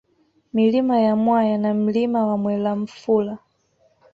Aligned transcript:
Milima 0.53 0.99
ya 0.99 1.15
Mwaya 1.15 1.57
na 1.57 1.73
Mlima 1.73 2.25
wa 2.27 2.37
Mwelamfula 2.37 3.37